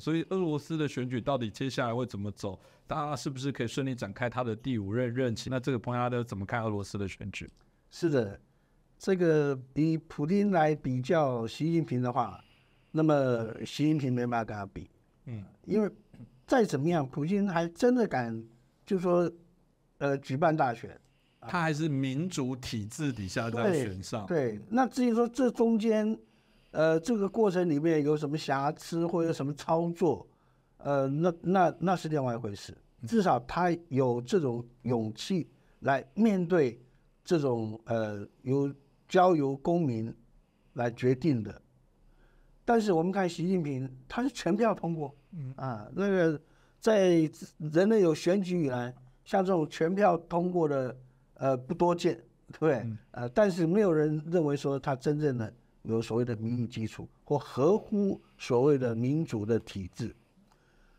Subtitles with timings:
[0.00, 2.58] 所以俄罗斯的选举到底接下来会怎么走？
[2.86, 5.50] 大家是不是可以顺利展开他的第五任任期？
[5.50, 7.48] 那这个彭亚德怎么看俄罗斯的选举？
[7.90, 8.40] 是的，
[8.98, 12.42] 这个以普京来比较习近平的话，
[12.90, 14.90] 那么习近平没办法跟他比，
[15.26, 15.90] 嗯，因为
[16.46, 18.42] 再怎么样，普京还真的敢
[18.84, 19.30] 就说
[19.98, 20.98] 呃举办大选。
[21.42, 24.60] 他还是民主体制底下在选上，对。
[24.68, 26.18] 那至于说这中间，
[26.70, 30.26] 呃，这个过程里面有什么瑕疵或者什么操作，
[30.78, 32.76] 呃，那那那是另外一回事。
[33.06, 35.48] 至少他有这种勇气
[35.80, 36.80] 来面对
[37.24, 38.72] 这种呃由
[39.08, 40.14] 交由公民
[40.74, 41.60] 来决定的。
[42.64, 46.40] 但是我们看习近平，他是全票通过，嗯啊，那个
[46.78, 48.94] 在人类有选举以来，
[49.24, 50.96] 像这种全票通过的。
[51.42, 52.14] 呃，不多见，
[52.52, 52.86] 对不对？
[53.12, 55.50] 呃，但是没有人认为说他真正的
[55.82, 60.14] 有所谓的民意基础或合乎所谓的民主的体制。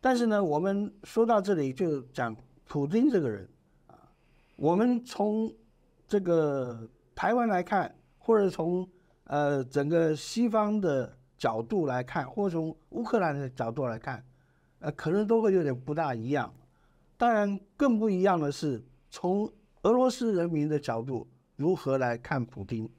[0.00, 3.48] 但是呢，我们说到这里就讲普京这个人
[3.86, 3.94] 啊，
[4.56, 5.52] 我们从
[6.08, 8.88] 这个台湾来看，或者从
[9.24, 14.24] 呃整个西方的角度来看，或者从乌克兰的角度来看，
[14.80, 16.52] 呃，可能都会有点不大一样。
[17.16, 19.48] 当然，更不一样的是从
[19.82, 22.90] 俄罗斯人民的角度如何来看普京？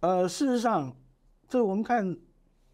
[0.00, 0.94] 呃，事实上，
[1.46, 2.16] 这我们看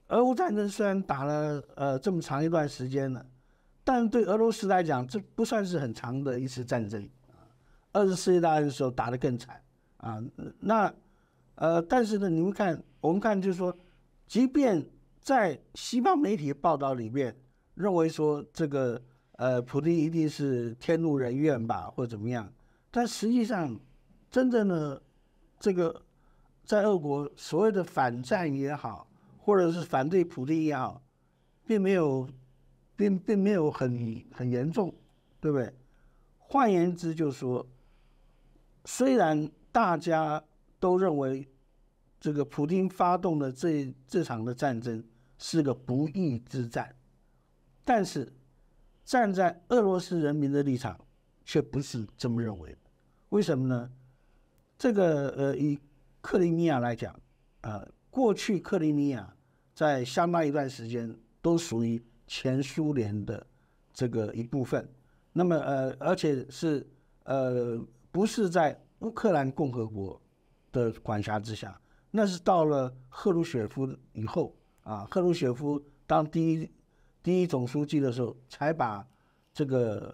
[0.09, 3.27] 俄乌战争虽然打了呃这么长一段时间了，
[3.83, 7.43] 但对俄罗斯来讲，这不算是很长的一次战争啊。
[7.93, 9.61] 二次世界大战的时候打得更惨
[9.97, 10.23] 啊。
[10.61, 10.93] 那
[11.57, 13.77] 呃，但是呢，你们看，我们看就是说，
[14.29, 14.89] 即便
[15.21, 17.37] 在西方媒体报道里面
[17.75, 22.53] 认为说这个呃普京一定是天怒人怨吧，或者怎么样。
[22.93, 23.77] 但实际上，
[24.31, 25.03] 真正的
[25.59, 26.03] 这个
[26.67, 31.01] 在俄国所谓的反战也好，或者是反对普京也好，
[31.65, 32.29] 并没有，
[32.97, 34.93] 并并没有很很严重，
[35.41, 35.73] 对不对？
[36.39, 37.65] 换言之，就是说，
[38.85, 40.43] 虽然大家
[40.81, 41.49] 都认为
[42.19, 45.03] 这个普京发动的这这场的战争
[45.39, 46.95] 是个不义之战，
[47.85, 48.33] 但是
[49.05, 50.99] 站在俄罗斯人民的立场，
[51.45, 52.77] 却不是这么认为。
[53.29, 53.91] 为什么呢？
[54.79, 55.79] 这个呃，以
[56.27, 57.15] 克里米亚来讲，
[57.61, 59.33] 啊，过去克里米亚
[59.73, 63.47] 在相当一段时间都属于前苏联的
[63.93, 64.89] 这个一部分。
[65.33, 66.85] 那么呃，而且是
[67.23, 70.21] 呃，不是在乌克兰共和国
[70.73, 76.69] 的管辖之下，那是到了赫鲁雪夫以后啊，赫鲁雪夫当第一
[77.23, 79.07] 第一总书记的时候，才把
[79.55, 80.13] 这个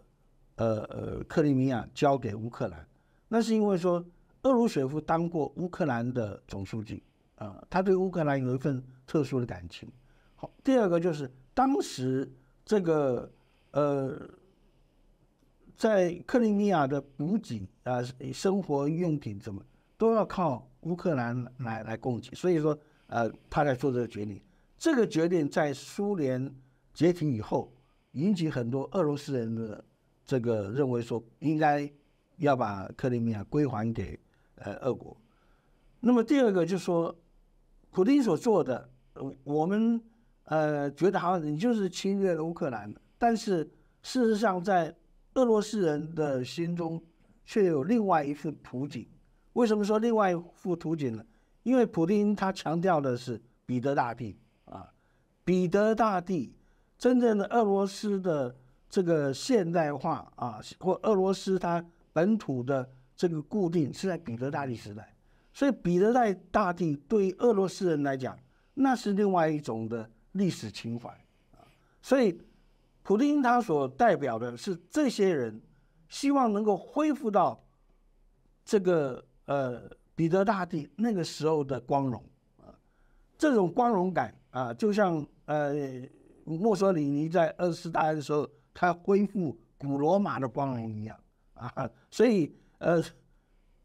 [0.57, 2.87] 呃呃克里米亚交给乌克兰。
[3.29, 4.05] 那是因为说，
[4.43, 7.01] 厄鲁雪夫当过乌克兰的总书记
[7.37, 9.89] 啊，他对乌克兰有一份特殊的感情。
[10.35, 12.29] 好，第二个就是当时
[12.65, 13.31] 这个
[13.71, 14.21] 呃，
[15.77, 19.65] 在克里米亚的补给啊、生活用品怎么
[19.97, 22.77] 都要靠乌克兰来来供给，所以说
[23.07, 24.43] 呃，他在做这个决定。
[24.77, 26.53] 这个决定在苏联
[26.93, 27.73] 解体以后，
[28.13, 29.85] 引起很多俄罗斯人的
[30.25, 31.89] 这个认为说应该。
[32.39, 34.19] 要把克里米亚归还给
[34.57, 35.17] 呃俄国，
[36.01, 37.15] 那么第二个就是说，
[37.91, 38.89] 普京所做的，
[39.45, 40.01] 我们
[40.45, 43.65] 呃觉得好像你就是侵略了乌克兰，但是
[44.03, 44.95] 事实上在
[45.35, 47.03] 俄罗斯人的心中
[47.45, 49.07] 却有另外一幅图景。
[49.55, 51.25] 为什么说另外一幅图景呢？
[51.63, 54.93] 因为普京他强调的是彼得大帝啊，
[55.45, 56.55] 彼得大帝
[56.99, 58.55] 真正的俄罗斯的
[58.89, 61.85] 这个现代化啊，或俄罗斯它。
[62.15, 62.87] 本土的
[63.23, 65.15] 这个固定是在彼得大帝时代，
[65.53, 68.37] 所以彼得大大帝对俄罗斯人来讲，
[68.75, 71.09] 那是另外一种的历史情怀
[71.53, 71.63] 啊。
[72.03, 72.37] 所以，
[73.05, 75.63] 普京他所代表的是这些人，
[76.09, 77.65] 希望能够恢复到
[78.65, 82.21] 这个呃彼得大帝那个时候的光荣
[82.59, 82.75] 啊，
[83.39, 85.73] 这种光荣感啊，就像呃
[86.45, 91.17] 墨索里尼在二次大战的时候，他恢复古罗马的光荣一样。
[91.55, 92.53] 啊，所以
[92.83, 93.03] 呃，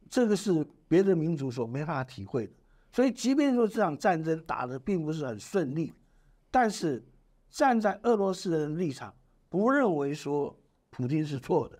[0.09, 2.53] 这个是别的民族所没法体会的。
[2.91, 5.93] 所以，即便说这场战争打的并不是很顺利，
[6.49, 7.05] 但是
[7.49, 9.13] 站在俄罗斯人的立场，
[9.49, 10.57] 不认为说
[10.89, 11.79] 普京是错的，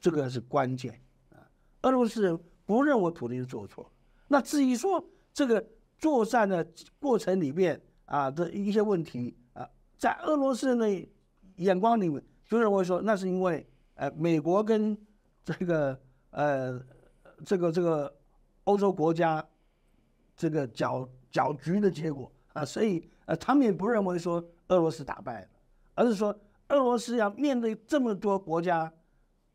[0.00, 0.98] 这个是关键
[1.30, 1.36] 啊。
[1.82, 3.92] 俄罗斯人不认为普京做错。
[4.28, 5.62] 那至于说这个
[5.98, 6.66] 作战的
[6.98, 9.68] 过程里面啊的一些问题啊，
[9.98, 11.08] 在俄罗斯人的
[11.56, 13.66] 眼光里面，就认为说那是因为。
[13.94, 14.96] 呃，美国跟
[15.44, 16.00] 这个
[16.32, 16.78] 呃，
[17.46, 18.12] 这个这个
[18.64, 19.42] 欧洲国家
[20.36, 25.48] 这个搅搅局的结果啊，所以呃，他们也不认为说俄罗斯打败了，
[25.94, 26.36] 而是说
[26.68, 28.92] 俄罗斯要面对这么多国家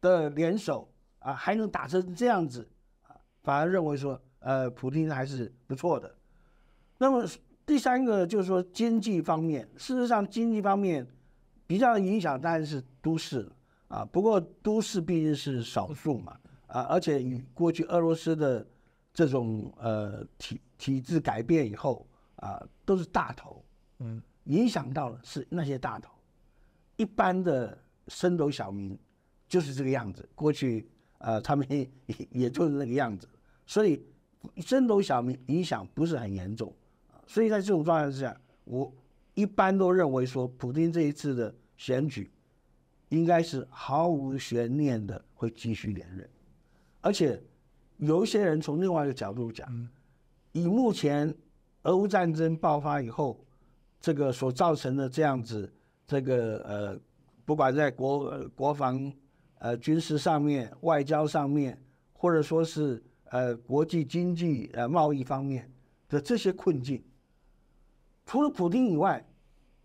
[0.02, 0.88] 的联手
[1.20, 2.68] 啊，还能打成这样子
[3.04, 6.14] 啊，反而认为说，呃，普京还是不错的。
[7.00, 7.28] 那么
[7.66, 11.06] 第三个就是说经济方面，事实上经济方面
[11.66, 13.52] 比较影响当然是都市
[13.88, 18.66] 啊，不过都市毕竟是少数嘛啊，而且与过去俄罗斯的
[19.14, 22.06] 这种呃体体制改变以后
[22.36, 23.64] 啊，都是大头，
[24.00, 26.12] 嗯，影响到了是那些大头，
[26.98, 27.78] 一般的
[28.08, 28.98] 升斗小民
[29.48, 30.88] 就是这个样子，过去
[31.18, 31.90] 呃他们也
[32.32, 33.28] 也就是那个样子，
[33.66, 34.06] 所以
[34.58, 36.74] 升斗小民影响不是很严重。
[37.26, 38.94] 所以在这种状态之下，我
[39.34, 42.32] 一般都认为说，普京这一次的选举
[43.10, 46.30] 应该是毫无悬念的会继续连任，
[47.08, 47.42] 而且
[48.00, 49.66] 有一些人从另外一个角度讲，
[50.52, 51.34] 以目前
[51.84, 53.46] 俄乌战争爆发以后，
[54.02, 55.74] 这个所造成的这样子，
[56.06, 57.00] 这个呃，
[57.46, 59.10] 不管在国国防、
[59.60, 61.82] 呃军事上面、外交上面，
[62.12, 65.72] 或者说是呃国际经济、呃贸易方面
[66.10, 67.02] 的这些困境。
[68.26, 69.26] 除了普京以外，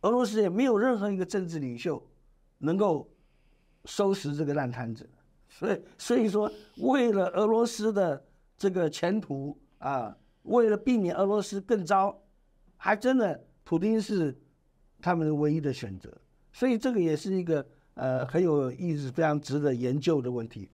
[0.00, 2.04] 俄罗斯也没有任何一个政治领袖
[2.58, 3.08] 能够
[3.84, 5.08] 收拾这个烂摊子。
[5.58, 8.25] 所以，所以说，为了俄罗斯的
[8.56, 12.22] 这个前途啊，为了避免俄罗斯更糟，
[12.76, 14.37] 还真的普京是
[15.00, 16.10] 他们的唯一的选择。
[16.52, 17.64] 所以，这个也是一个
[17.94, 20.70] 呃很有意思、非常值得研究的问题。